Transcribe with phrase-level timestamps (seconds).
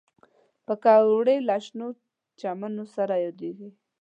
[0.65, 1.87] پکورې له شنو
[2.39, 3.69] چمنو سره یادېږي